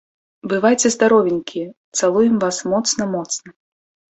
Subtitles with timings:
[0.53, 1.67] Бывайце здаровенькія
[1.99, 3.49] цалуем вас моцна моцна.